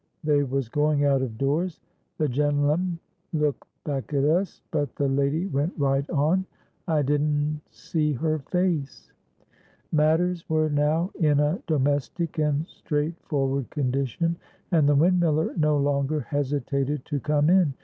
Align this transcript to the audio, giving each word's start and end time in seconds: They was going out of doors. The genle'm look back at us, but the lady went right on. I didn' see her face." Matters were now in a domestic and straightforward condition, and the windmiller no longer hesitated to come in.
They 0.23 0.41
was 0.41 0.67
going 0.67 1.05
out 1.05 1.21
of 1.21 1.37
doors. 1.37 1.79
The 2.17 2.27
genle'm 2.27 2.97
look 3.33 3.67
back 3.83 4.15
at 4.15 4.23
us, 4.23 4.63
but 4.71 4.95
the 4.95 5.07
lady 5.07 5.45
went 5.45 5.73
right 5.77 6.09
on. 6.09 6.43
I 6.87 7.03
didn' 7.03 7.61
see 7.69 8.13
her 8.13 8.39
face." 8.39 9.13
Matters 9.91 10.49
were 10.49 10.71
now 10.71 11.11
in 11.19 11.39
a 11.39 11.61
domestic 11.67 12.39
and 12.39 12.65
straightforward 12.67 13.69
condition, 13.69 14.37
and 14.71 14.89
the 14.89 14.95
windmiller 14.95 15.55
no 15.55 15.77
longer 15.77 16.21
hesitated 16.21 17.05
to 17.05 17.19
come 17.19 17.51
in. 17.51 17.75